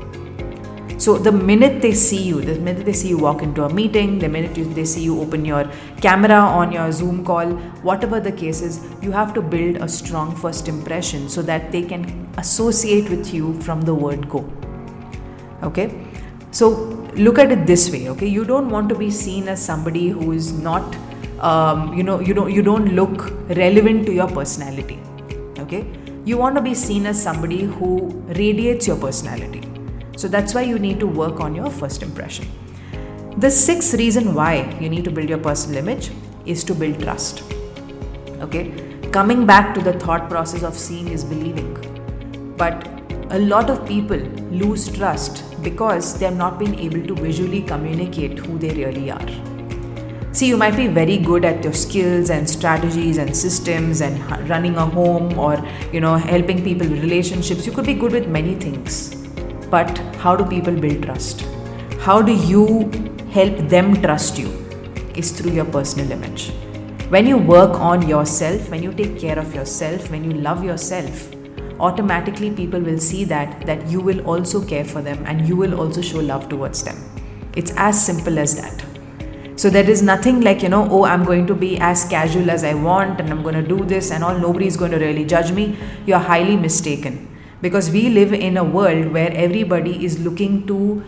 So, 0.98 1.18
the 1.18 1.32
minute 1.32 1.82
they 1.82 1.92
see 1.92 2.22
you, 2.24 2.42
the 2.42 2.56
minute 2.60 2.86
they 2.86 2.94
see 2.94 3.10
you 3.10 3.18
walk 3.18 3.42
into 3.42 3.64
a 3.66 3.70
meeting, 3.74 4.18
the 4.18 4.30
minute 4.30 4.56
they 4.76 4.86
see 4.86 5.04
you 5.04 5.20
open 5.22 5.44
your 5.44 5.70
camera 6.00 6.36
on 6.36 6.72
your 6.72 6.92
Zoom 6.92 7.26
call, 7.26 7.52
whatever 7.90 8.20
the 8.22 8.32
case 8.32 8.62
is, 8.62 8.80
you 9.02 9.12
have 9.12 9.34
to 9.34 9.42
build 9.42 9.76
a 9.78 9.90
strong 9.90 10.34
first 10.36 10.70
impression 10.70 11.28
so 11.28 11.42
that 11.42 11.72
they 11.72 11.82
can 11.82 12.30
associate 12.38 13.10
with 13.10 13.34
you 13.34 13.60
from 13.62 13.82
the 13.82 13.94
word 13.94 14.30
go. 14.30 14.50
Okay? 15.64 16.08
So 16.52 17.05
look 17.18 17.40
at 17.40 17.52
it 17.52 17.66
this 17.66 17.90
way, 17.92 18.10
okay? 18.10 18.28
You 18.28 18.46
don't 18.46 18.70
want 18.70 18.90
to 18.90 18.96
be 18.96 19.10
seen 19.10 19.48
as 19.48 19.64
somebody 19.64 20.10
who 20.10 20.32
is 20.32 20.52
not, 20.52 20.96
um, 21.40 21.94
you 21.94 22.04
know, 22.04 22.20
you 22.20 22.34
don't 22.34 22.52
you 22.52 22.62
don't 22.62 22.96
look 22.96 23.32
relevant 23.50 24.06
to 24.08 24.14
your 24.14 24.28
personality, 24.28 25.00
okay? 25.60 25.86
You 26.26 26.38
want 26.38 26.56
to 26.56 26.62
be 26.62 26.74
seen 26.74 27.06
as 27.06 27.22
somebody 27.22 27.64
who 27.64 28.10
radiates 28.28 28.88
your 28.88 28.98
personality. 28.98 29.62
So 30.18 30.28
that's 30.28 30.54
why 30.54 30.62
you 30.62 30.80
need 30.80 31.00
to 31.00 31.08
work 31.08 31.40
on 31.40 31.56
your 31.56 31.70
first 31.70 32.02
impression. 32.02 32.48
The 33.38 33.52
sixth 33.52 33.94
reason 33.94 34.34
why 34.34 34.78
you 34.80 34.90
need 34.90 35.04
to 35.04 35.12
build 35.12 35.30
your 35.30 35.38
personal 35.38 35.78
image 35.78 36.10
is 36.46 36.64
to 36.64 36.74
build 36.74 37.02
trust. 37.02 37.44
Okay, 38.40 38.72
coming 39.12 39.46
back 39.46 39.74
to 39.76 39.82
the 39.82 39.94
thought 39.94 40.30
process 40.30 40.64
of 40.64 40.78
seeing 40.78 41.08
is 41.10 41.24
believing, 41.24 41.74
but 42.58 42.95
a 43.30 43.40
lot 43.40 43.70
of 43.70 43.88
people 43.88 44.18
lose 44.62 44.88
trust 44.96 45.44
because 45.64 46.18
they 46.20 46.26
have 46.26 46.38
not 46.38 46.60
been 46.60 46.76
able 46.76 47.02
to 47.08 47.16
visually 47.16 47.62
communicate 47.62 48.38
who 48.38 48.58
they 48.60 48.70
really 48.74 49.10
are. 49.10 49.56
See, 50.32 50.48
you 50.48 50.58
might 50.58 50.76
be 50.76 50.88
very 50.88 51.18
good 51.18 51.46
at 51.46 51.64
your 51.64 51.74
skills 51.74 52.30
and 52.30 52.50
strategies 52.50 53.18
and 53.18 53.36
systems 53.36 54.02
and 54.02 54.50
running 54.50 54.76
a 54.76 54.86
home 54.86 55.40
or 55.40 55.64
you 55.92 56.02
know 56.02 56.16
helping 56.16 56.64
people 56.64 56.88
with 56.88 57.02
relationships. 57.02 57.66
You 57.66 57.72
could 57.72 57.86
be 57.86 57.94
good 57.94 58.12
with 58.12 58.28
many 58.28 58.56
things. 58.56 59.16
But 59.72 59.98
how 60.18 60.36
do 60.36 60.46
people 60.46 60.76
build 60.76 61.04
trust? 61.04 61.42
How 62.00 62.22
do 62.22 62.34
you 62.34 62.92
help 63.32 63.58
them 63.70 64.02
trust 64.02 64.38
you? 64.38 64.50
Is 65.16 65.32
through 65.32 65.52
your 65.52 65.66
personal 65.66 66.12
image. 66.12 66.52
When 67.10 67.26
you 67.26 67.38
work 67.38 67.80
on 67.80 68.08
yourself, 68.08 68.70
when 68.70 68.84
you 68.84 68.92
take 68.92 69.18
care 69.18 69.40
of 69.40 69.56
yourself, 69.56 70.12
when 70.12 70.24
you 70.24 70.34
love 70.34 70.64
yourself, 70.64 71.35
automatically 71.80 72.52
people 72.52 72.80
will 72.80 73.00
see 73.00 73.24
that 73.26 73.66
that 73.66 73.86
you 73.88 74.00
will 74.00 74.22
also 74.26 74.64
care 74.66 74.86
for 74.86 75.02
them 75.02 75.24
and 75.26 75.48
you 75.48 75.56
will 75.56 75.80
also 75.80 76.02
show 76.02 76.20
love 76.20 76.48
towards 76.50 76.84
them. 76.84 76.98
It's 77.56 77.72
as 77.76 78.06
simple 78.06 78.40
as 78.40 78.56
that. 78.56 78.86
So 79.58 79.70
there 79.70 79.90
is 79.90 80.02
nothing 80.02 80.42
like 80.42 80.64
you 80.64 80.70
know 80.70 80.88
oh 80.92 81.04
i'm 81.06 81.24
going 81.24 81.48
to 81.48 81.56
be 81.56 81.78
as 81.80 82.04
casual 82.06 82.50
as 82.50 82.64
i 82.64 82.74
want 82.74 83.22
and 83.22 83.30
i'm 83.30 83.42
going 83.42 83.56
to 83.56 83.68
do 83.68 83.86
this 83.86 84.12
and 84.12 84.24
all. 84.24 84.38
Nobody 84.38 84.68
is 84.68 84.78
going 84.78 84.92
to 84.92 84.98
really 84.98 85.26
judge 85.26 85.52
me. 85.52 85.78
You're 86.06 86.20
highly 86.20 86.58
mistaken. 86.58 87.22
Because 87.62 87.90
we 87.90 88.10
live 88.10 88.34
in 88.34 88.58
a 88.58 88.64
world 88.64 89.12
where 89.14 89.32
everybody 89.34 90.06
is 90.06 90.20
looking 90.20 90.68
to 90.68 91.04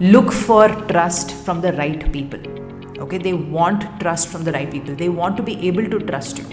look 0.00 0.32
for 0.32 0.68
trust 0.88 1.30
from 1.44 1.60
the 1.60 1.72
right 1.74 2.10
people. 2.12 2.40
Okay? 2.98 3.18
They 3.18 3.34
want 3.34 4.00
trust 4.00 4.28
from 4.28 4.44
the 4.44 4.52
right 4.52 4.70
people. 4.70 4.94
They 4.94 5.08
want 5.08 5.36
to 5.36 5.42
be 5.42 5.68
able 5.68 5.88
to 5.88 6.00
trust 6.00 6.38
you. 6.38 6.46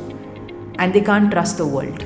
And 0.78 0.94
they 0.94 1.02
can't 1.02 1.32
trust 1.32 1.58
the 1.58 1.66
world 1.66 2.06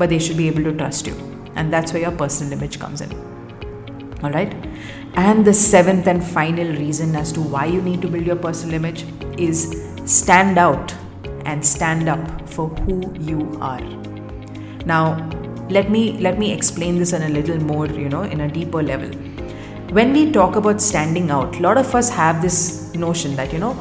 but 0.00 0.08
they 0.08 0.18
should 0.18 0.36
be 0.36 0.48
able 0.48 0.64
to 0.64 0.72
trust 0.82 1.06
you. 1.06 1.14
And 1.56 1.72
that's 1.72 1.92
where 1.92 2.02
your 2.02 2.12
personal 2.12 2.52
image 2.54 2.78
comes 2.80 3.02
in. 3.02 3.12
All 4.22 4.30
right. 4.30 4.54
And 5.14 5.44
the 5.44 5.52
seventh 5.52 6.06
and 6.06 6.24
final 6.24 6.68
reason 6.76 7.16
as 7.16 7.32
to 7.32 7.40
why 7.40 7.66
you 7.66 7.82
need 7.82 8.00
to 8.02 8.08
build 8.08 8.26
your 8.26 8.36
personal 8.36 8.74
image 8.74 9.04
is 9.38 9.60
stand 10.06 10.58
out 10.58 10.94
and 11.44 11.64
stand 11.64 12.08
up 12.08 12.48
for 12.48 12.68
who 12.68 13.14
you 13.18 13.58
are. 13.60 13.80
Now, 14.86 15.04
let 15.68 15.90
me 15.90 16.04
let 16.26 16.38
me 16.38 16.52
explain 16.52 16.98
this 16.98 17.12
in 17.12 17.22
a 17.22 17.28
little 17.28 17.58
more, 17.72 17.86
you 17.86 18.08
know, 18.08 18.22
in 18.22 18.40
a 18.40 18.48
deeper 18.48 18.82
level. 18.82 19.10
When 19.98 20.12
we 20.12 20.30
talk 20.32 20.56
about 20.56 20.80
standing 20.80 21.30
out, 21.30 21.56
a 21.56 21.60
lot 21.60 21.78
of 21.78 21.94
us 21.94 22.08
have 22.10 22.42
this 22.42 22.94
notion 22.94 23.36
that, 23.36 23.52
you 23.52 23.58
know, 23.58 23.74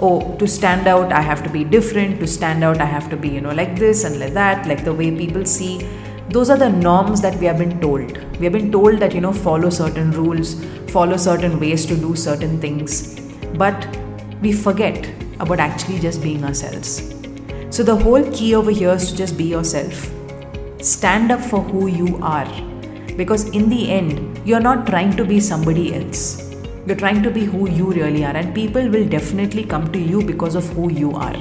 oh 0.00 0.36
to 0.38 0.46
stand 0.46 0.88
out 0.88 1.12
i 1.12 1.20
have 1.20 1.42
to 1.42 1.48
be 1.48 1.62
different 1.62 2.18
to 2.18 2.26
stand 2.26 2.64
out 2.64 2.80
i 2.80 2.84
have 2.84 3.08
to 3.08 3.16
be 3.16 3.28
you 3.28 3.40
know 3.40 3.52
like 3.52 3.76
this 3.78 4.04
and 4.04 4.18
like 4.18 4.32
that 4.32 4.66
like 4.66 4.84
the 4.84 4.92
way 4.92 5.10
people 5.10 5.44
see. 5.44 5.86
Those 6.30 6.48
are 6.48 6.56
the 6.56 6.70
norms 6.70 7.20
that 7.20 7.38
we 7.38 7.44
have 7.46 7.58
been 7.58 7.80
told. 7.80 8.16
We 8.38 8.46
have 8.46 8.54
been 8.54 8.72
told 8.72 8.98
that 8.98 9.14
you 9.14 9.20
know 9.20 9.32
follow 9.32 9.68
certain 9.68 10.10
rules 10.10 10.54
follow 10.94 11.16
certain 11.16 11.58
ways 11.58 11.84
to 11.86 11.96
do 11.96 12.14
certain 12.14 12.60
things. 12.60 13.20
But 13.62 13.86
we 14.40 14.52
forget 14.52 15.08
about 15.40 15.58
actually 15.58 15.98
just 15.98 16.22
being 16.22 16.44
ourselves. 16.44 17.14
So 17.70 17.82
the 17.82 17.96
whole 17.96 18.30
key 18.30 18.54
over 18.54 18.70
here 18.70 18.92
is 18.92 19.10
to 19.10 19.16
just 19.16 19.36
be 19.36 19.44
yourself. 19.44 20.08
Stand 20.80 21.32
up 21.32 21.40
for 21.40 21.60
who 21.60 21.88
you 21.88 22.18
are. 22.22 22.48
Because 23.16 23.48
in 23.50 23.68
the 23.68 23.90
end 23.90 24.40
you're 24.46 24.60
not 24.60 24.86
trying 24.86 25.16
to 25.16 25.24
be 25.24 25.40
somebody 25.40 25.94
else 25.94 26.43
you're 26.86 26.96
trying 26.96 27.22
to 27.22 27.30
be 27.30 27.44
who 27.44 27.68
you 27.68 27.90
really 27.92 28.24
are, 28.24 28.36
and 28.36 28.54
people 28.54 28.88
will 28.88 29.08
definitely 29.08 29.64
come 29.64 29.90
to 29.92 29.98
you 29.98 30.22
because 30.22 30.54
of 30.54 30.68
who 30.70 30.90
you 30.90 31.12
are. 31.12 31.36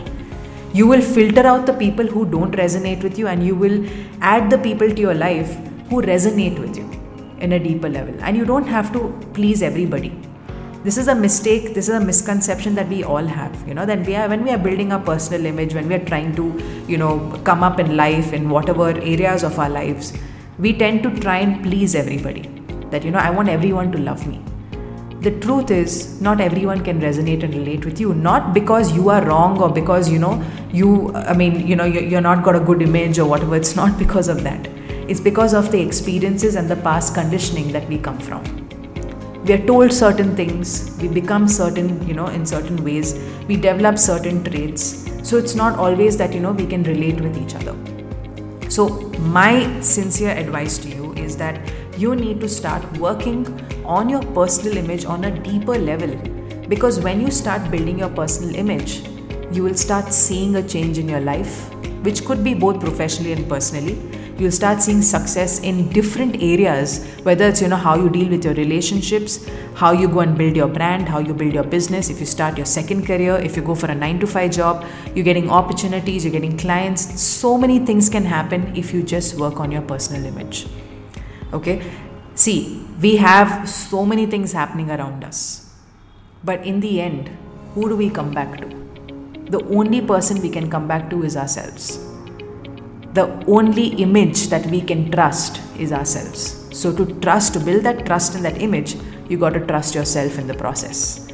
You 0.73 0.87
will 0.87 1.01
filter 1.01 1.45
out 1.45 1.65
the 1.65 1.73
people 1.73 2.05
who 2.07 2.25
don't 2.25 2.55
resonate 2.55 3.03
with 3.03 3.19
you, 3.19 3.27
and 3.27 3.45
you 3.45 3.53
will 3.53 3.85
add 4.21 4.49
the 4.49 4.57
people 4.57 4.89
to 4.89 5.01
your 5.01 5.13
life 5.13 5.55
who 5.89 6.01
resonate 6.01 6.57
with 6.59 6.77
you 6.77 6.89
in 7.39 7.51
a 7.53 7.59
deeper 7.59 7.89
level. 7.89 8.15
And 8.21 8.37
you 8.37 8.45
don't 8.45 8.67
have 8.67 8.93
to 8.93 9.01
please 9.33 9.61
everybody. 9.61 10.17
This 10.85 10.97
is 10.97 11.09
a 11.09 11.15
mistake, 11.15 11.73
this 11.73 11.89
is 11.89 11.95
a 11.95 11.99
misconception 11.99 12.75
that 12.75 12.87
we 12.87 13.03
all 13.03 13.25
have. 13.25 13.67
You 13.67 13.73
know, 13.73 13.85
that 13.85 14.05
we 14.05 14.15
are 14.15 14.29
when 14.29 14.45
we 14.45 14.51
are 14.51 14.57
building 14.57 14.93
our 14.93 14.99
personal 14.99 15.45
image, 15.45 15.73
when 15.73 15.89
we 15.89 15.95
are 15.95 16.05
trying 16.05 16.35
to, 16.37 16.47
you 16.87 16.97
know, 16.97 17.37
come 17.43 17.63
up 17.63 17.79
in 17.79 17.97
life 17.97 18.31
in 18.31 18.49
whatever 18.49 18.89
areas 18.89 19.43
of 19.43 19.59
our 19.59 19.69
lives, 19.69 20.13
we 20.57 20.71
tend 20.71 21.03
to 21.03 21.13
try 21.19 21.37
and 21.39 21.61
please 21.63 21.95
everybody. 21.95 22.49
That, 22.91 23.03
you 23.03 23.11
know, 23.11 23.19
I 23.19 23.29
want 23.29 23.49
everyone 23.49 23.91
to 23.91 23.97
love 23.97 24.25
me 24.25 24.41
the 25.23 25.31
truth 25.43 25.71
is 25.71 26.19
not 26.21 26.41
everyone 26.41 26.83
can 26.83 26.99
resonate 26.99 27.43
and 27.43 27.53
relate 27.55 27.85
with 27.85 27.99
you 27.99 28.13
not 28.13 28.53
because 28.53 28.91
you 28.95 29.09
are 29.09 29.23
wrong 29.25 29.57
or 29.65 29.69
because 29.69 30.09
you 30.13 30.19
know 30.23 30.33
you 30.79 30.89
i 31.15 31.33
mean 31.41 31.65
you 31.65 31.77
know 31.77 31.85
you're 31.85 32.25
not 32.25 32.43
got 32.47 32.57
a 32.57 32.59
good 32.59 32.81
image 32.81 33.19
or 33.19 33.25
whatever. 33.25 33.55
It's 33.55 33.75
not 33.75 33.97
because 33.97 34.27
of 34.27 34.43
that. 34.43 34.67
It's 35.07 35.19
because 35.19 35.53
of 35.53 35.71
the 35.71 35.79
experiences 35.79 36.55
and 36.55 36.69
the 36.69 36.75
past 36.75 37.13
conditioning 37.13 37.71
that 37.71 37.87
we 37.87 37.97
come 37.97 38.17
from. 38.19 38.43
We 39.45 39.53
are 39.53 39.65
told 39.65 39.93
certain 39.93 40.35
things. 40.35 40.97
We 41.01 41.07
become 41.07 41.47
certain 41.47 42.05
you 42.07 42.13
know 42.13 42.27
in 42.27 42.45
certain 42.45 42.83
ways. 42.83 43.13
We 43.47 43.57
develop 43.57 43.97
certain 43.97 44.43
traits. 44.43 45.09
So 45.29 45.37
it's 45.37 45.55
not 45.55 45.77
always 45.77 46.17
that 46.17 46.33
you 46.33 46.41
know 46.41 46.51
we 46.51 46.65
can 46.65 46.83
relate 46.83 47.21
with 47.21 47.37
each 47.37 47.55
other. 47.55 47.75
So 48.69 48.89
my 49.37 49.53
sincere 49.81 50.31
advice 50.31 50.77
to 50.79 50.89
you 50.89 51.13
is 51.13 51.37
that 51.37 51.61
you 51.97 52.15
need 52.15 52.41
to 52.41 52.49
start 52.49 52.97
working 52.97 53.45
on 53.85 54.09
your 54.09 54.21
personal 54.33 54.77
image 54.77 55.05
on 55.05 55.25
a 55.25 55.39
deeper 55.39 55.77
level. 55.77 56.15
Because 56.67 56.99
when 56.99 57.21
you 57.21 57.31
start 57.31 57.69
building 57.69 57.99
your 57.99 58.09
personal 58.09 58.55
image, 58.55 59.03
you 59.51 59.63
will 59.63 59.75
start 59.75 60.13
seeing 60.13 60.55
a 60.55 60.67
change 60.67 60.97
in 60.97 61.09
your 61.09 61.19
life, 61.19 61.73
which 62.03 62.25
could 62.25 62.43
be 62.43 62.53
both 62.53 62.79
professionally 62.79 63.33
and 63.33 63.47
personally. 63.47 63.97
You'll 64.37 64.51
start 64.51 64.81
seeing 64.81 65.01
success 65.01 65.59
in 65.59 65.89
different 65.89 66.41
areas, 66.41 67.05
whether 67.23 67.47
it's 67.49 67.61
you 67.61 67.67
know 67.67 67.75
how 67.75 67.95
you 67.95 68.09
deal 68.09 68.29
with 68.29 68.45
your 68.45 68.55
relationships, 68.55 69.47
how 69.75 69.91
you 69.91 70.07
go 70.07 70.21
and 70.21 70.37
build 70.37 70.55
your 70.55 70.67
brand, 70.67 71.07
how 71.07 71.19
you 71.19 71.33
build 71.33 71.53
your 71.53 71.63
business, 71.63 72.09
if 72.09 72.19
you 72.19 72.25
start 72.25 72.57
your 72.57 72.65
second 72.65 73.05
career, 73.05 73.35
if 73.35 73.55
you 73.55 73.61
go 73.61 73.75
for 73.75 73.87
a 73.87 73.95
9 73.95 74.19
to 74.21 74.27
5 74.27 74.51
job, 74.51 74.85
you're 75.13 75.25
getting 75.25 75.49
opportunities, 75.49 76.25
you're 76.25 76.31
getting 76.31 76.57
clients. 76.57 77.21
So 77.21 77.57
many 77.57 77.79
things 77.79 78.09
can 78.09 78.25
happen 78.25 78.75
if 78.75 78.93
you 78.93 79.03
just 79.03 79.37
work 79.37 79.59
on 79.59 79.71
your 79.71 79.83
personal 79.83 80.25
image 80.25 80.65
okay 81.53 81.81
see 82.35 82.85
we 83.01 83.15
have 83.17 83.69
so 83.69 84.05
many 84.05 84.25
things 84.25 84.51
happening 84.53 84.89
around 84.89 85.23
us. 85.23 85.71
But 86.43 86.65
in 86.65 86.79
the 86.79 87.01
end 87.01 87.29
who 87.73 87.89
do 87.89 87.95
we 87.95 88.09
come 88.09 88.31
back 88.31 88.57
to? 88.61 88.67
The 89.49 89.63
only 89.65 90.01
person 90.01 90.41
we 90.41 90.49
can 90.49 90.69
come 90.69 90.87
back 90.87 91.09
to 91.09 91.23
is 91.23 91.37
ourselves. 91.37 91.99
The 93.13 93.27
only 93.47 93.87
image 94.01 94.47
that 94.47 94.65
we 94.67 94.81
can 94.81 95.11
trust 95.11 95.61
is 95.77 95.91
ourselves. 95.91 96.67
So 96.75 96.95
to 96.95 97.19
trust 97.19 97.53
to 97.53 97.59
build 97.59 97.83
that 97.83 98.05
trust 98.05 98.35
in 98.35 98.43
that 98.43 98.61
image 98.61 98.95
you 99.29 99.37
got 99.37 99.51
to 99.51 99.65
trust 99.65 99.95
yourself 99.95 100.37
in 100.37 100.47
the 100.47 100.53
process. 100.53 101.27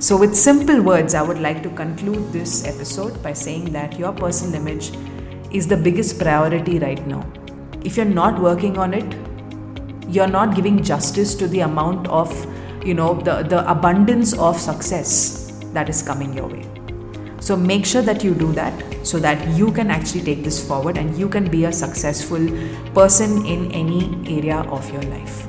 So 0.00 0.16
with 0.16 0.36
simple 0.36 0.80
words 0.80 1.14
i 1.14 1.22
would 1.22 1.40
like 1.40 1.62
to 1.64 1.70
conclude 1.70 2.32
this 2.32 2.64
episode 2.64 3.20
by 3.22 3.32
saying 3.32 3.72
that 3.72 3.98
your 3.98 4.12
personal 4.12 4.54
image 4.54 4.92
is 5.52 5.66
the 5.66 5.76
biggest 5.76 6.18
priority 6.18 6.78
right 6.78 7.04
now. 7.06 7.26
If 7.84 7.96
you're 7.96 8.06
not 8.06 8.40
working 8.40 8.78
on 8.78 8.94
it 8.94 9.27
you're 10.08 10.28
not 10.28 10.54
giving 10.54 10.82
justice 10.82 11.34
to 11.34 11.48
the 11.48 11.60
amount 11.60 12.08
of 12.08 12.32
you 12.84 12.94
know 12.94 13.14
the, 13.14 13.42
the 13.42 13.68
abundance 13.70 14.32
of 14.34 14.58
success 14.58 15.52
that 15.72 15.88
is 15.88 16.02
coming 16.02 16.32
your 16.32 16.46
way. 16.46 16.66
So 17.40 17.56
make 17.56 17.86
sure 17.86 18.02
that 18.02 18.24
you 18.24 18.34
do 18.34 18.52
that 18.52 19.06
so 19.06 19.18
that 19.20 19.46
you 19.56 19.72
can 19.72 19.90
actually 19.90 20.22
take 20.22 20.44
this 20.44 20.66
forward 20.66 20.98
and 20.98 21.16
you 21.16 21.28
can 21.28 21.50
be 21.50 21.64
a 21.64 21.72
successful 21.72 22.46
person 22.94 23.44
in 23.46 23.70
any 23.72 24.02
area 24.38 24.58
of 24.70 24.90
your 24.92 25.02
life 25.02 25.47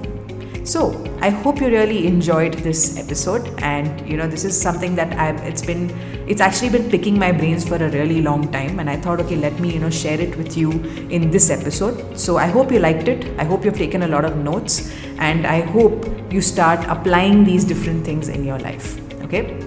so 0.71 0.79
i 1.27 1.29
hope 1.43 1.59
you 1.61 1.67
really 1.73 2.05
enjoyed 2.07 2.53
this 2.65 2.81
episode 3.03 3.47
and 3.69 4.07
you 4.07 4.15
know 4.17 4.27
this 4.33 4.43
is 4.49 4.59
something 4.65 4.93
that 4.99 5.13
i've 5.25 5.39
it's 5.51 5.63
been 5.69 5.89
it's 6.33 6.41
actually 6.47 6.69
been 6.69 6.87
picking 6.91 7.17
my 7.17 7.31
brains 7.31 7.67
for 7.67 7.77
a 7.85 7.89
really 7.89 8.21
long 8.21 8.43
time 8.51 8.79
and 8.79 8.87
i 8.87 8.95
thought 8.95 9.19
okay 9.19 9.35
let 9.35 9.59
me 9.59 9.73
you 9.73 9.79
know 9.79 9.89
share 9.89 10.19
it 10.21 10.37
with 10.37 10.55
you 10.55 10.69
in 11.17 11.31
this 11.31 11.49
episode. 11.49 12.17
So 12.25 12.37
i 12.37 12.45
hope 12.45 12.71
you 12.71 12.79
liked 12.79 13.07
it. 13.07 13.25
I 13.39 13.45
hope 13.45 13.65
you've 13.65 13.77
taken 13.77 14.03
a 14.03 14.07
lot 14.07 14.25
of 14.25 14.37
notes 14.37 14.93
and 15.17 15.47
i 15.47 15.61
hope 15.61 16.05
you 16.31 16.41
start 16.41 16.85
applying 16.87 17.43
these 17.43 17.65
different 17.65 18.05
things 18.05 18.29
in 18.29 18.43
your 18.43 18.59
life. 18.59 18.99
Okay? 19.23 19.59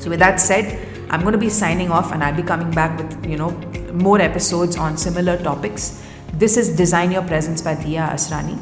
So 0.00 0.10
with 0.10 0.18
that 0.18 0.40
said 0.40 0.66
i'm 1.10 1.20
going 1.20 1.32
to 1.32 1.44
be 1.46 1.48
signing 1.48 1.92
off 1.92 2.12
and 2.12 2.24
i'll 2.24 2.40
be 2.42 2.42
coming 2.42 2.72
back 2.72 2.98
with 2.98 3.24
you 3.24 3.36
know 3.36 3.50
more 3.92 4.20
episodes 4.20 4.76
on 4.76 4.96
similar 4.96 5.36
topics. 5.36 6.04
This 6.34 6.56
is 6.56 6.76
design 6.76 7.12
your 7.12 7.22
presence 7.22 7.62
by 7.62 7.74
Dia 7.74 8.10
Asrani 8.12 8.58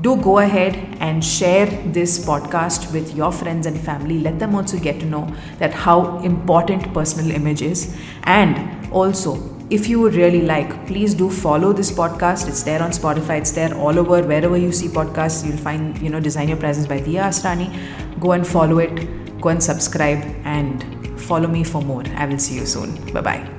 do 0.00 0.16
go 0.16 0.38
ahead 0.38 0.76
and 1.00 1.24
share 1.24 1.66
this 1.92 2.24
podcast 2.24 2.92
with 2.92 3.14
your 3.14 3.32
friends 3.32 3.66
and 3.66 3.78
family. 3.80 4.18
Let 4.20 4.38
them 4.38 4.54
also 4.54 4.78
get 4.78 5.00
to 5.00 5.06
know 5.06 5.34
that 5.58 5.72
how 5.72 6.18
important 6.18 6.92
personal 6.92 7.30
image 7.30 7.62
is. 7.62 7.96
And 8.24 8.90
also 8.92 9.52
if 9.68 9.88
you 9.88 9.98
would 10.00 10.14
really 10.14 10.42
like 10.42 10.86
please 10.86 11.14
do 11.14 11.30
follow 11.30 11.72
this 11.72 11.90
podcast. 11.90 12.48
It's 12.48 12.62
there 12.62 12.82
on 12.82 12.90
spotify. 12.90 13.38
It's 13.38 13.52
there 13.52 13.74
all 13.74 13.98
over. 13.98 14.22
Wherever 14.22 14.56
you 14.56 14.72
see 14.72 14.88
podcasts 14.88 15.46
you'll 15.46 15.56
find 15.56 15.98
you 16.00 16.10
know 16.10 16.20
design 16.20 16.48
your 16.48 16.58
presence 16.58 16.86
by 16.86 17.00
Dia 17.00 17.22
Asrani 17.24 17.68
go 18.20 18.32
and 18.32 18.46
follow 18.46 18.78
it. 18.78 19.40
Go 19.40 19.50
and 19.50 19.62
subscribe 19.62 20.24
and 20.44 21.20
follow 21.20 21.48
me 21.48 21.64
for 21.64 21.82
more. 21.82 22.04
I 22.16 22.26
will 22.26 22.38
see 22.38 22.56
you 22.56 22.66
soon. 22.66 22.94
Bye 23.12 23.20
bye 23.20 23.55